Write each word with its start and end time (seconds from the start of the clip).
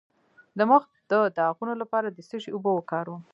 د 0.57 0.59
مخ 0.69 0.83
د 1.09 1.13
داغونو 1.37 1.73
لپاره 1.81 2.07
د 2.11 2.19
څه 2.29 2.35
شي 2.43 2.49
اوبه 2.53 2.71
وکاروم؟ 2.75 3.21